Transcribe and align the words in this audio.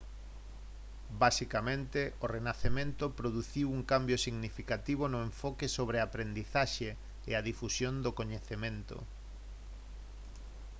basicamente 1.23 2.01
o 2.23 2.25
renacemento 2.35 3.05
produciu 3.19 3.67
un 3.77 3.81
cambio 3.91 4.17
significativo 4.25 5.03
no 5.09 5.19
enfoque 5.29 5.67
sobre 5.77 5.97
a 5.99 6.05
aprendizaxe 6.09 6.89
e 7.29 7.31
a 7.39 7.45
difusión 7.49 7.93
do 8.05 8.11
coñecemento 8.19 8.97